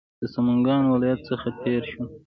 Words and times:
د 0.21 0.23
سمنګانو 0.33 0.91
ولایت 0.95 1.21
څخه 1.29 1.47
تېر 1.61 1.81
شولو. 1.91 2.09